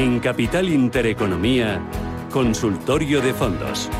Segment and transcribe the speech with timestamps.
[0.00, 1.78] En Capital Intereconomía,
[2.30, 3.90] Consultorio de Fondos.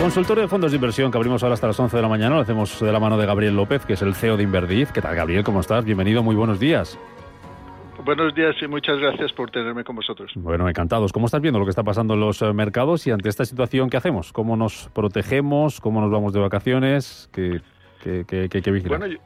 [0.00, 2.34] Consultorio de fondos de inversión que abrimos ahora hasta las 11 de la mañana.
[2.34, 4.90] Lo hacemos de la mano de Gabriel López, que es el CEO de Inverdiz.
[4.90, 5.44] ¿Qué tal, Gabriel?
[5.44, 5.84] ¿Cómo estás?
[5.84, 6.98] Bienvenido, muy buenos días.
[8.04, 10.32] Buenos días y muchas gracias por tenerme con vosotros.
[10.34, 11.12] Bueno, encantados.
[11.12, 13.90] ¿Cómo estás viendo lo que está pasando en los eh, mercados y ante esta situación
[13.90, 14.32] qué hacemos?
[14.32, 15.80] ¿Cómo nos protegemos?
[15.80, 17.30] ¿Cómo nos vamos de vacaciones?
[17.32, 17.60] ¿Qué,
[18.02, 19.06] qué, qué, qué, Bueno,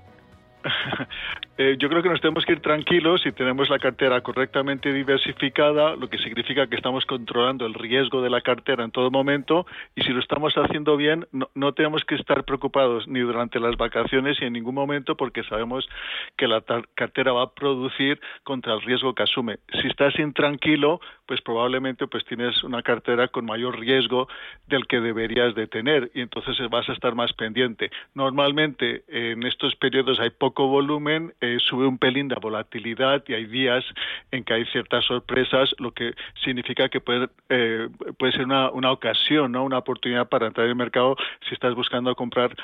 [1.59, 5.97] Eh, yo creo que nos tenemos que ir tranquilos si tenemos la cartera correctamente diversificada,
[5.97, 10.03] lo que significa que estamos controlando el riesgo de la cartera en todo momento y
[10.03, 14.49] si lo estamos haciendo bien, no, tenemos que estar preocupados ni durante las vacaciones ni
[14.49, 15.89] en ningún momento porque sabemos
[16.37, 16.63] que la
[16.95, 19.57] cartera va a producir contra el riesgo que asume.
[19.81, 24.29] Si estás intranquilo, pues probablemente pues tienes una cartera con mayor riesgo
[24.67, 27.91] del que deberías de tener y entonces vas a estar más pendiente.
[28.15, 33.47] Normalmente en estos periodos hay poco volumen, eh, sube un pelín de volatilidad y hay
[33.47, 33.85] días
[34.31, 38.91] en que hay ciertas sorpresas, lo que significa que puede, eh, puede ser una, una
[38.91, 39.65] ocasión, ¿no?
[39.65, 41.17] una oportunidad para entrar en el mercado
[41.49, 42.55] si estás buscando comprar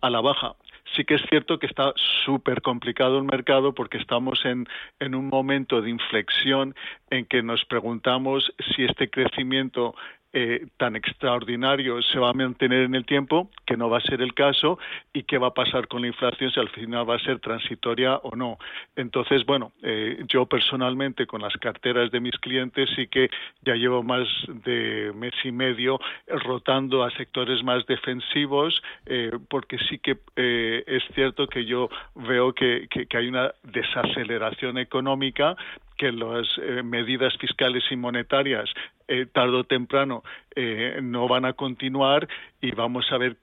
[0.00, 0.54] a la baja
[0.94, 1.92] sí que es cierto que está
[2.24, 4.68] súper complicado el mercado porque estamos en,
[5.00, 6.74] en, un momento de inflexión
[7.10, 9.94] en que nos preguntamos si este crecimiento
[10.32, 14.22] eh, tan extraordinario se va a mantener en el tiempo, que no va a ser
[14.22, 14.78] el caso,
[15.12, 18.16] y qué va a pasar con la inflación si al final va a ser transitoria
[18.16, 18.58] o no.
[18.96, 23.28] Entonces, bueno, eh, yo personalmente con las carteras de mis clientes sí que
[23.62, 24.26] ya llevo más
[24.64, 31.46] de mes y medio rotando a sectores más defensivos, eh, porque sí que es cierto
[31.46, 35.56] que yo veo que hay una desaceleración económica
[36.02, 36.48] que las
[36.82, 38.68] medidas fiscales y monetarias
[39.06, 40.24] eh, tarde o temprano
[40.56, 42.26] eh, no van a continuar
[42.60, 43.36] y vamos a ver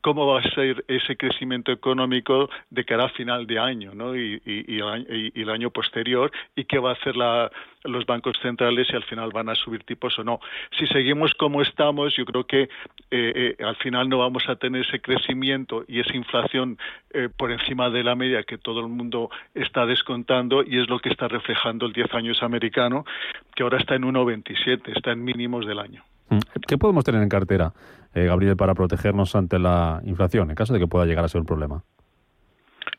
[0.00, 4.16] cómo va a ser ese crecimiento económico de cara a final de año ¿no?
[4.16, 9.30] y, el año posterior y qué va a hacer los bancos centrales si al final
[9.32, 10.40] van a subir tipos o no.
[10.78, 12.68] Si seguimos como estamos, yo creo que eh,
[13.10, 16.78] eh, al final no vamos a tener ese crecimiento y esa inflación
[17.12, 20.98] eh, por encima de la media que todo el mundo está descontando y es lo
[20.98, 23.04] que está reflejando el 10 años americano,
[23.54, 26.04] que ahora está en 1,27, está en mínimos del año.
[26.30, 26.38] Mm.
[26.66, 27.72] ¿Qué podemos tener en cartera,
[28.14, 31.40] eh, Gabriel, para protegernos ante la inflación, en caso de que pueda llegar a ser
[31.40, 31.84] un problema?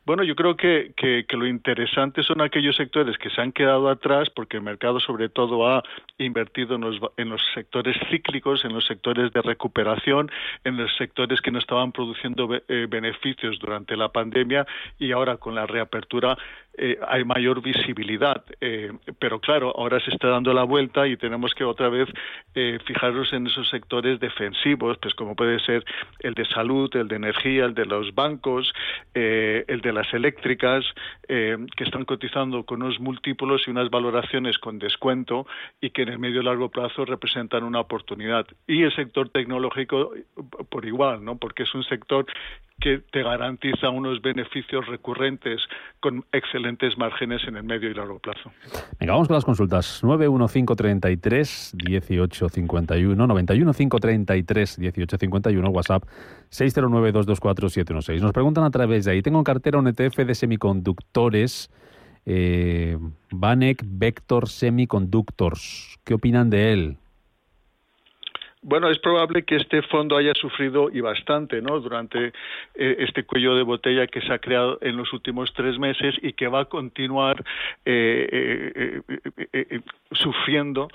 [0.05, 4.29] Bueno, yo creo que, que, lo interesante son aquellos sectores que se han quedado atrás
[4.29, 5.83] porque el mercado sobre todo ha
[6.19, 10.29] invertido en los, en los sectores cíclicos, en los sectores de recuperación,
[10.63, 14.67] en los sectores que no estaban produciendo eh, beneficios durante la pandemia
[14.99, 16.37] y ahora con la reapertura
[16.77, 18.43] eh, hay mayor visibilidad.
[18.59, 22.09] Eh, pero claro, ahora se está dando la vuelta y tenemos que otra vez
[22.53, 25.85] eh, fijarnos en esos sectores defensivos, pues como puede ser
[26.19, 28.73] el de salud, el de energía, el de los bancos,
[29.13, 30.85] el de las eléctricas,
[31.27, 35.47] que están cotizando con unos múltiplos y unas valoraciones con descuento
[35.81, 38.45] y que en el medio y largo plazo representan una oportunidad.
[38.67, 40.11] Y el sector tecnológico
[40.69, 41.37] por igual, ¿no?
[41.37, 42.25] Porque es un sector
[42.79, 45.61] que te garantiza unos beneficios recurrentes
[45.99, 48.51] con excelentes márgenes en el medio y largo plazo.
[48.99, 50.03] Venga, vamos con las consultas.
[50.03, 56.03] 91533 1851, 91533 1851, WhatsApp
[56.49, 57.13] 609
[57.69, 58.21] 716.
[58.21, 59.21] Nos preguntan a través de ahí.
[59.21, 61.71] Tengo en cartera un ETF de semiconductores.
[62.27, 62.97] Eh,
[63.31, 65.99] Vanek Vector Semiconductors.
[66.03, 66.97] ¿Qué opinan de él?
[68.67, 71.79] Bueno, es probable que este fondo haya sufrido y bastante, ¿no?
[71.79, 72.33] Durante
[72.73, 76.33] eh, este cuello de botella que se ha creado en los últimos tres meses y
[76.33, 77.45] que va a continuar
[77.85, 79.03] eh,
[79.53, 79.81] eh,
[80.13, 80.87] sufriendo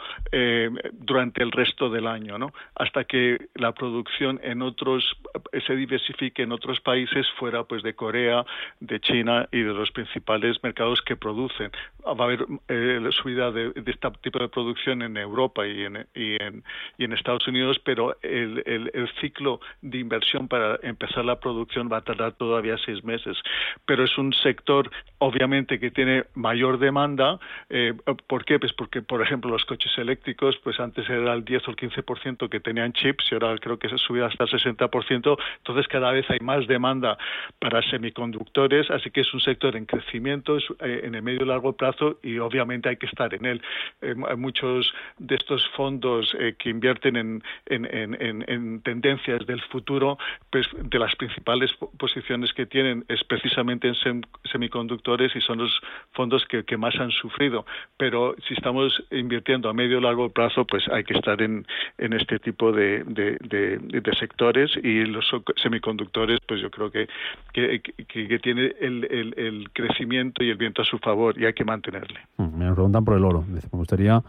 [0.94, 2.52] durante el resto del año, ¿no?
[2.74, 5.16] Hasta que la producción en otros
[5.64, 8.44] se diversifique en otros países fuera, pues, de Corea,
[8.80, 11.70] de China y de los principales mercados que producen.
[12.04, 17.59] Va a haber subida de, este tipo de producción en Europa y en Estados Unidos
[17.84, 23.02] pero el, el, ciclo de inversión para empezar la producción va a tardar todavía seis
[23.04, 23.36] meses.
[23.84, 27.38] Pero es un sector, obviamente, que tiene mayor demanda.
[27.68, 27.94] Eh,
[28.26, 28.58] ¿Por qué?
[28.58, 32.48] Pues porque, por ejemplo, los coches eléctricos, pues antes era el 10 o el 15%
[32.48, 35.36] que tenían chips y ahora creo que se subió hasta el 60%.
[35.58, 37.18] Entonces, cada vez hay más demanda
[37.58, 41.72] para semiconductores, así que es un sector en crecimiento eh, en el medio y largo
[41.72, 43.62] plazo y obviamente hay que estar en él.
[44.02, 50.18] Eh, muchos de estos fondos que invierten en, en, tendencias del futuro,
[50.50, 55.80] pues de las principales posiciones que tienen es precisamente en semiconductores y son los
[56.12, 57.66] fondos que, más han sufrido.
[57.96, 61.66] Pero si estamos invirtiendo a medio o largo plazo, pues hay que estar en,
[61.98, 65.24] en este tipo de, de, sectores y los
[65.56, 67.08] semiconductores, pues yo creo que,
[67.52, 69.04] que, que, tiene el,
[69.36, 72.20] el, crecimiento y el viento a su favor y hay que mantenerle.
[72.36, 73.44] Mm, me preguntan por el oro.
[73.48, 74.22] Me gustaría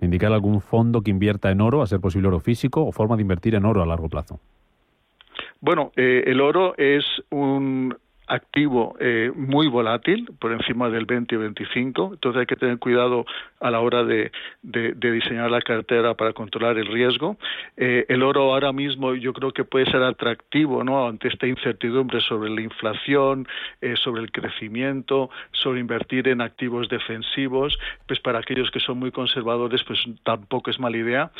[0.00, 3.22] indicar algún fondo que invierta en oro, a ser posible oro físico, o forma de
[3.22, 4.38] invertir en oro a largo plazo.
[5.60, 7.96] Bueno, eh, el oro es un
[8.26, 13.24] activo eh, muy volátil, por encima del 20 o 25, entonces hay que tener cuidado
[13.60, 14.32] a la hora de,
[14.62, 17.36] diseñar la cartera para controlar el riesgo.
[17.76, 21.06] Eh, el oro ahora mismo yo creo que puede ser atractivo ¿no?
[21.06, 23.46] ante esta incertidumbre sobre la inflación,
[23.80, 29.12] eh, sobre el crecimiento, sobre invertir en activos defensivos, pues para aquellos que son muy
[29.12, 31.30] conservadores pues tampoco es mala idea.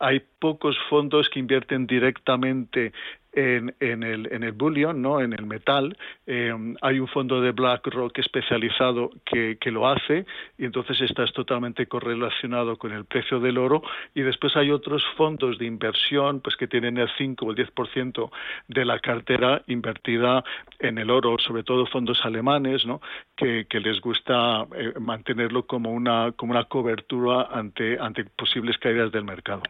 [0.00, 2.92] hay pocos fondos que invierten directamente
[3.38, 5.20] en, en, el, en el bullion, ¿no?
[5.20, 5.96] en el metal.
[6.26, 6.52] Eh,
[6.82, 10.26] hay un fondo de BlackRock especializado que, que, lo hace
[10.58, 13.82] y entonces está totalmente correlacionado con el precio del oro.
[14.12, 18.30] Y después hay otros fondos de inversión pues que tienen el 5 o el 10%
[18.66, 20.42] de la cartera invertida
[20.80, 23.00] en el oro, sobre todo fondos alemanes, ¿no?
[23.36, 29.12] que, que les gusta eh, mantenerlo como una, como una cobertura ante, ante posibles caídas
[29.12, 29.62] del mercado.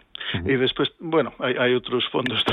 [0.45, 2.45] Y después, bueno, hay, hay otros fondos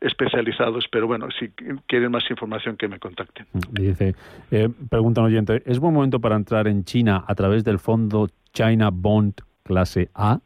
[0.00, 0.47] especializados,
[0.90, 1.48] pero bueno, si
[1.86, 3.46] quieren más información que me contacten.
[3.72, 4.14] Dice,
[4.50, 8.28] eh, pregunta un oyente, ¿es buen momento para entrar en China a través del fondo
[8.52, 10.40] China Bond clase A?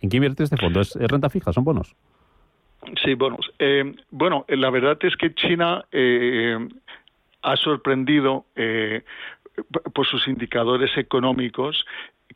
[0.00, 0.80] ¿En qué invierte este fondo?
[0.80, 1.52] ¿Es, renta fija?
[1.52, 1.94] ¿Son bonos?
[3.02, 3.50] Sí, bonos.
[3.58, 6.56] Eh, bueno, la verdad es que China eh,
[7.42, 9.02] ha sorprendido eh,
[9.94, 11.84] por sus indicadores económicos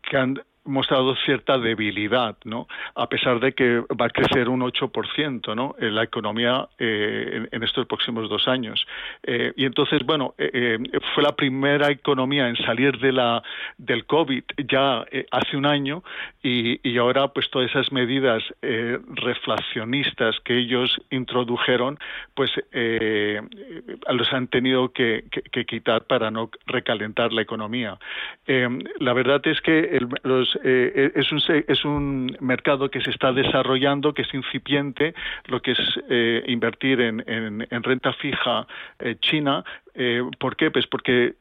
[0.03, 0.41] que han
[0.71, 2.67] mostrado cierta debilidad, ¿no?
[2.95, 5.75] A pesar de que va a crecer un 8%, ¿no?
[5.79, 8.87] En la economía eh, en, estos próximos dos años.
[9.23, 10.79] Eh, y entonces, bueno, eh,
[11.15, 13.43] fue la primera economía en salir de la
[13.79, 16.03] del COVID ya hace un año
[16.43, 21.99] y, y, ahora, pues todas esas medidas reflacionistas que ellos introdujeron,
[22.35, 22.51] pues
[24.11, 27.99] los han tenido que, que, quitar para no recalentar la economía.
[28.47, 33.33] la verdad es que el, los eh, es, un, es un mercado que se está
[33.33, 35.15] desarrollando, que es incipiente,
[35.47, 38.67] lo que es eh, invertir en, en, renta fija
[38.99, 39.65] eh, china,
[40.39, 40.71] ¿Por qué?
[40.71, 41.35] Pues porque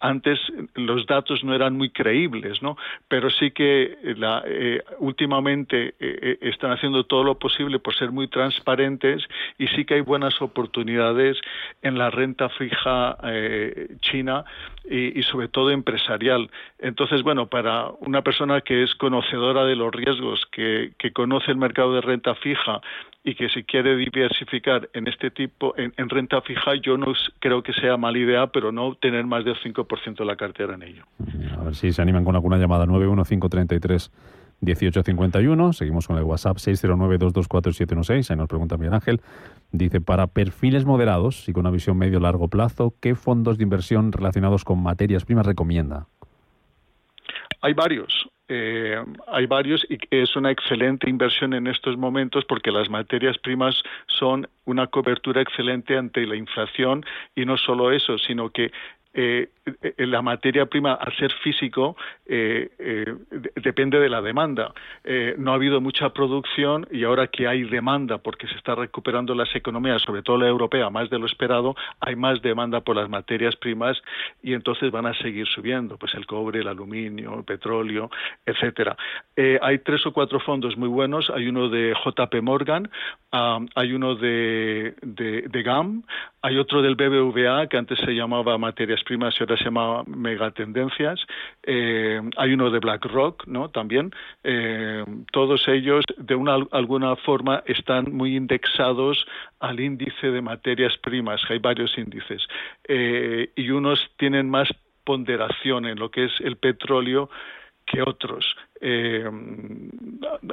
[0.00, 0.38] antes
[0.74, 2.76] los datos no eran muy creíbles, ¿no?
[3.08, 4.44] Pero sí que la,
[4.98, 5.94] últimamente
[6.42, 9.26] están haciendo todo lo posible por ser muy transparentes
[9.58, 11.38] y sí que hay buenas oportunidades
[11.82, 13.16] en la renta fija
[14.02, 14.44] china
[14.88, 16.50] y, sobre todo empresarial.
[16.78, 21.56] Entonces, bueno, para una persona que es conocedora de los riesgos, que, que conoce el
[21.56, 22.80] mercado de renta fija
[23.26, 27.72] y que si quiere diversificar en este tipo, en, renta fija, yo no creo que
[27.72, 31.04] sea mala idea, pero no tener más del 5% de la cartera en ello.
[31.58, 34.12] A ver si se animan con alguna llamada 91533.
[34.60, 39.20] 1851, seguimos con el WhatsApp 609-224-716, ahí nos pregunta Miguel Ángel,
[39.70, 44.64] dice, para perfiles moderados y con una visión medio-largo plazo, ¿qué fondos de inversión relacionados
[44.64, 46.06] con materias primas recomienda?
[47.60, 48.28] Hay varios.
[48.48, 48.96] Eh,
[49.26, 54.48] hay varios y es una excelente inversión en estos momentos porque las materias primas son
[54.66, 57.04] una cobertura excelente ante la inflación
[57.34, 58.70] y no solo eso, sino que
[59.18, 59.48] eh,
[59.80, 61.96] eh, la materia prima, al ser físico,
[62.26, 62.68] eh,
[63.56, 64.74] depende de la demanda.
[65.38, 69.48] no ha habido mucha producción y ahora que hay demanda, porque se está recuperando las
[69.56, 73.56] economías, sobre todo la europea, más de lo esperado, hay más demanda por las materias
[73.56, 73.96] primas
[74.42, 78.10] y entonces van a seguir subiendo, pues el cobre, el aluminio, el petróleo,
[78.44, 78.96] etcétera.
[79.62, 81.30] hay tres o cuatro fondos muy buenos.
[81.30, 82.90] Hay uno de JP Morgan,
[83.32, 84.55] ah, hay uno de,
[85.02, 86.02] de, GAM,
[86.42, 91.20] hay otro del BBVA que antes se llamaba materias primas y ahora se llama megatendencias.
[91.62, 93.70] Eh, hay uno de BlackRock, ¿no?
[93.70, 94.12] También.
[94.44, 99.26] Eh, todos ellos, de una alguna forma, están muy indexados
[99.60, 101.40] al índice de materias primas.
[101.48, 102.46] Hay varios índices.
[102.84, 104.68] Eh, y unos tienen más
[105.04, 107.30] ponderación en lo que es el petróleo
[107.86, 108.44] que otros.
[108.80, 109.24] Eh,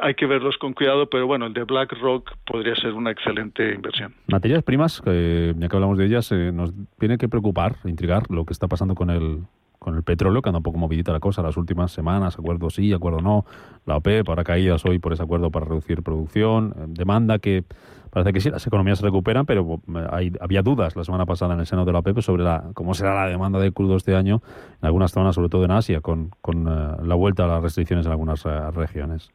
[0.02, 4.14] hay que verlos con cuidado, pero bueno, el de BlackRock podría ser una excelente inversión.
[4.28, 5.12] Materias primas, ya
[5.68, 9.10] que hablamos de ellas, eh, nos tiene que preocupar, intrigar lo que está pasando con
[9.10, 9.44] el
[9.84, 12.92] con el petróleo, que anda un poco movidita la cosa las últimas semanas, acuerdo sí,
[12.94, 13.46] acuerdo no,
[13.86, 17.64] la OPEP, para caídas hoy por ese acuerdo para reducir producción, eh, demanda que
[18.10, 21.60] parece que sí, las economías se recuperan, pero hay, había dudas la semana pasada en
[21.60, 24.42] el seno de la OPEP sobre la, cómo será la demanda de crudo este año
[24.82, 28.06] en algunas zonas, sobre todo en Asia, con, con eh, la vuelta a las restricciones
[28.06, 29.32] en algunas eh, regiones.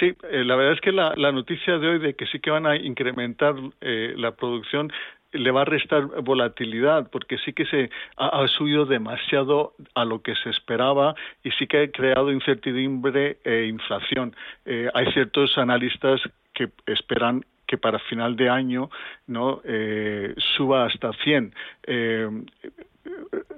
[0.00, 2.66] Sí, la verdad es que la, la, noticia de hoy de que sí que van
[2.66, 4.92] a incrementar la producción
[5.32, 10.34] le va a restar volatilidad porque sí que se ha, subido demasiado a lo que
[10.36, 14.34] se esperaba y sí que ha creado incertidumbre e inflación.
[14.64, 16.20] Eh, hay ciertos analistas
[16.54, 18.90] que esperan que para final de año
[19.26, 21.52] no eh, suba hasta 100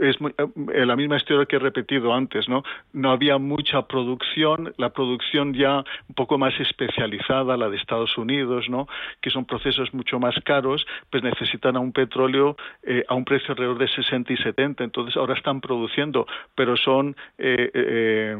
[0.01, 2.63] es eh, la misma historia que he repetido antes, ¿no?
[2.93, 5.79] No había mucha producción, la producción ya
[6.09, 8.87] un poco más especializada, la de Estados Unidos, ¿no?
[9.21, 13.51] Que son procesos mucho más caros, pues necesitan a un petróleo eh, a un precio
[13.51, 14.85] alrededor de 60 y 70.
[14.85, 18.39] Entonces ahora están produciendo, pero son eh,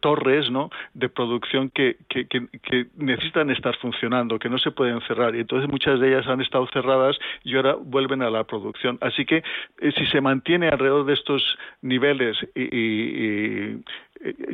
[0.00, 0.70] torres, ¿no?
[0.94, 5.34] De producción que, que, que necesitan estar funcionando, que no se pueden cerrar.
[5.34, 8.98] Y entonces muchas de ellas han estado cerradas y ahora vuelven a la producción.
[9.00, 9.42] Así que eh,
[9.80, 13.76] si se mantiene alrededor de estos niveles y,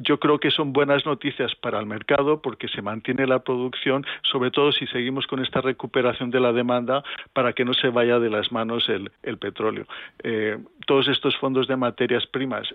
[0.02, 4.50] yo creo que son buenas noticias para el mercado porque se mantiene la producción, sobre
[4.50, 8.30] todo si seguimos con esta recuperación de la demanda para que no se vaya de
[8.30, 9.86] las manos el, petróleo.
[10.22, 12.66] Eh, todos estos fondos de materias primas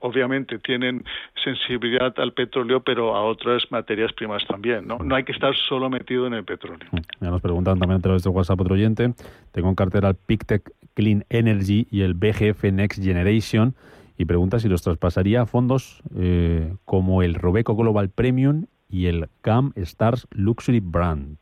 [0.00, 1.04] obviamente tienen
[1.42, 4.86] sensibilidad al petróleo, pero a otras materias primas también.
[4.86, 6.88] No, no hay que estar solo metido en el petróleo.
[7.20, 9.12] Ya nos preguntan también a través de WhatsApp otro oyente.
[9.52, 13.74] Tengo en cartera el PicTech Clean Energy y el BGF Next Generation
[14.20, 19.30] y pregunta si los traspasaría a fondos eh, como el Robeco Global Premium y el
[19.42, 21.38] GAM Stars Luxury Brand.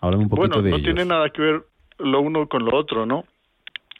[0.00, 0.80] Háblame un poquito de ellos.
[0.80, 1.66] no tiene nada que ver
[1.98, 3.24] lo uno con lo otro, ¿no?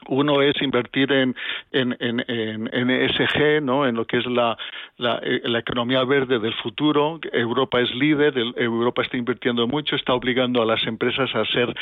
[0.09, 1.35] Uno es invertir en,
[1.71, 2.25] en, en,
[2.73, 3.87] en, ESG, ¿no?
[3.87, 4.57] en lo que es la,
[4.97, 7.21] la, eh, la, economía verde del futuro.
[7.33, 11.75] Europa es líder, Europa está invirtiendo mucho, está obligando a las empresas a ser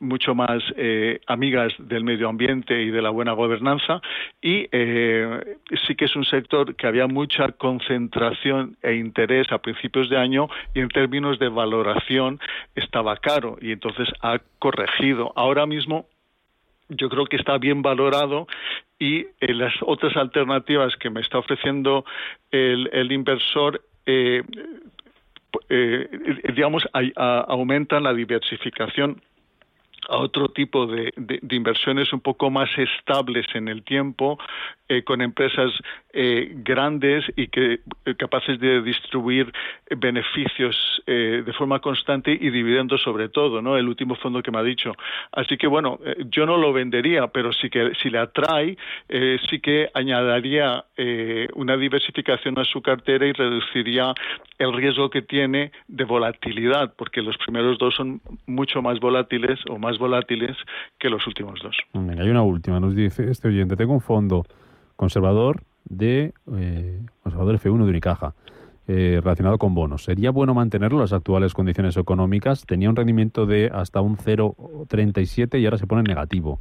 [0.00, 4.00] mucho más eh, amigas del medio ambiente y de la buena gobernanza.
[4.42, 5.56] Y eh,
[5.86, 10.48] sí que es un sector que había mucha concentración e interés a principios de año
[10.74, 12.40] y en términos de valoración
[12.74, 15.32] estaba caro y entonces ha corregido.
[15.36, 16.06] Ahora mismo
[16.88, 18.46] yo creo que está bien valorado
[18.98, 22.04] y eh, las otras alternativas que me está ofreciendo
[22.50, 24.42] el, inversor eh,
[25.68, 26.08] eh,
[26.54, 29.20] digamos aumentan la diversificación
[30.08, 31.12] a otro tipo de,
[31.50, 34.38] inversiones un poco más estables en el tiempo,
[35.04, 35.70] con empresas
[36.20, 39.52] eh, grandes y que eh, capaces de distribuir
[39.96, 43.78] beneficios de forma constante y dividendos sobre todo, ¿no?
[43.78, 44.92] El último fondo que me ha dicho.
[45.32, 48.76] Así que bueno, yo no lo vendería, pero sí que si le atrae,
[49.48, 50.84] sí que añadiría
[51.54, 54.12] una diversificación a su cartera y reduciría
[54.58, 59.78] el riesgo que tiene de volatilidad, porque los primeros dos son mucho más volátiles o
[59.78, 60.56] más volátiles
[60.98, 61.76] que los últimos dos.
[61.94, 64.44] hay una última, nos dice este oyente, tengo un fondo
[64.96, 68.34] conservador de eh, conservador F1 de Unicaja.
[68.90, 70.04] Eh, relacionado con bonos.
[70.04, 72.64] ¿Sería bueno mantenerlo en las actuales condiciones económicas?
[72.64, 76.58] Tenía un rendimiento de hasta un 0,37 y ahora se pone negativo.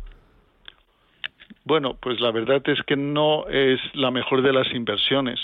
[1.63, 5.39] Bueno, pues la verdad es que no es la mejor de las inversiones,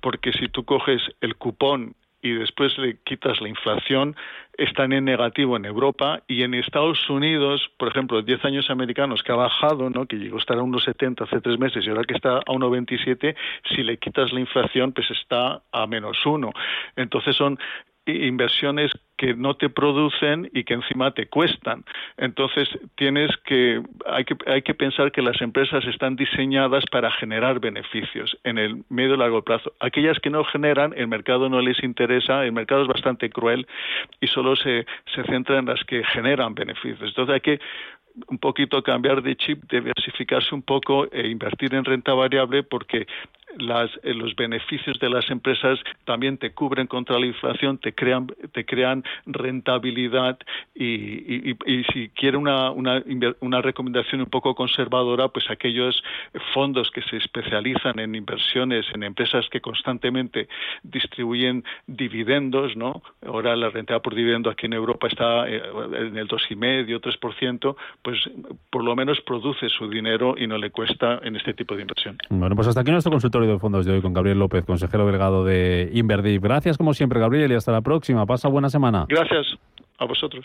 [0.00, 4.16] porque si tú coges el cupón y después le quitas la inflación,
[4.56, 9.30] están en negativo en Europa y en Estados Unidos, por ejemplo, 10 años americanos que
[9.30, 10.06] ha bajado, ¿no?
[10.06, 13.36] que llegó a estar a 1,70 hace tres meses y ahora que está a 1,27,
[13.74, 16.54] si le quitas la inflación, pues está a menos uno.
[16.96, 17.58] Entonces son
[18.06, 21.84] inversiones que no te producen y que encima te cuestan.
[22.16, 27.60] Entonces tienes que hay que hay que pensar que las empresas están diseñadas para generar
[27.60, 29.72] beneficios en el medio y largo plazo.
[29.80, 33.66] Aquellas que no generan, el mercado no les interesa, el mercado es bastante cruel
[34.20, 37.08] y solo se se centra en las que generan beneficios.
[37.08, 37.60] Entonces hay que
[38.28, 43.06] un poquito cambiar de chip, diversificarse un poco e invertir en renta variable porque
[43.58, 48.26] las, eh, los beneficios de las empresas también te cubren contra la inflación, te crean,
[48.52, 50.38] te crean rentabilidad
[50.74, 53.02] y, y, si quiere una, una,
[53.40, 56.02] una, recomendación un poco conservadora, pues aquellos
[56.52, 60.48] fondos que se especializan en inversiones en empresas que constantemente
[60.82, 63.02] distribuyen dividendos, ¿no?
[63.26, 65.62] Ahora la rentabilidad por dividendo aquí en Europa está eh,
[65.94, 68.18] en el 2,5, 3%, pues
[68.70, 72.18] por lo menos produce su dinero y no le cuesta en este tipo de inversión.
[72.28, 75.42] Bueno, pues hasta aquí nuestro consultorio de fondos de hoy con Gabriel López, consejero delegado
[75.42, 76.42] de Inverdiv.
[76.42, 78.26] Gracias como siempre, Gabriel, y hasta la próxima.
[78.26, 79.06] Pasa buena semana.
[79.08, 79.58] Gracias
[79.98, 80.44] a vosotros.